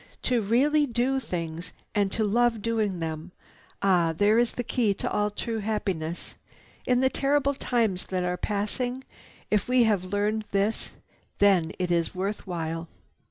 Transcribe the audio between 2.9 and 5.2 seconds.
them! Ah, there is the key to